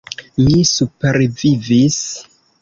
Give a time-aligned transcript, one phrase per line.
[0.45, 2.01] Mi supervivis.